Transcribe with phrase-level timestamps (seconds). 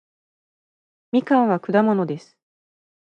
[1.11, 2.35] みかんは果物です